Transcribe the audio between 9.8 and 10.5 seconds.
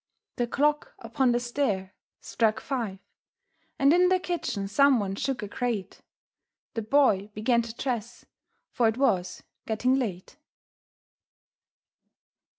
late.